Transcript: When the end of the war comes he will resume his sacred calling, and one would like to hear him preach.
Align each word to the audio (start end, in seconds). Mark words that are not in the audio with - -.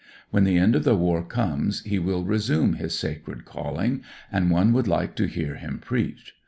When 0.31 0.45
the 0.45 0.57
end 0.57 0.75
of 0.75 0.83
the 0.83 0.95
war 0.95 1.23
comes 1.23 1.83
he 1.83 1.99
will 1.99 2.23
resume 2.25 2.73
his 2.73 2.97
sacred 2.97 3.45
calling, 3.45 4.01
and 4.31 4.49
one 4.49 4.73
would 4.73 4.87
like 4.87 5.13
to 5.17 5.27
hear 5.27 5.57
him 5.57 5.77
preach. 5.77 6.33